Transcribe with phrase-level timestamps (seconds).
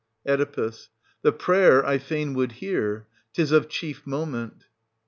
[0.27, 0.35] Oe.
[1.21, 3.05] The prayer I fain would hear—
[3.35, 4.61] 'tis of chief moment.
[4.61, 4.65] Ch.